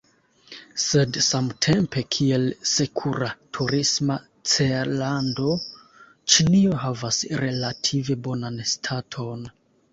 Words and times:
Sed 0.83 1.17
samtempe, 1.25 2.03
kiel 2.15 2.45
sekura 2.71 3.29
turisma 3.59 4.17
cellando, 4.55 5.53
Ĉinio 6.35 6.83
havas 6.87 7.23
relative 7.47 8.21
bonan 8.29 8.61
staton. 8.77 9.51